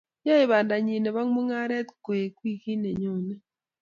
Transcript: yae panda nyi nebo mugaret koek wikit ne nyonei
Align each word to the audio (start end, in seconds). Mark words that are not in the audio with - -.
yae 0.27 0.45
panda 0.51 0.75
nyi 0.85 0.95
nebo 1.03 1.21
mugaret 1.33 1.87
koek 2.05 2.33
wikit 2.43 2.79
ne 2.79 2.89
nyonei 3.01 3.41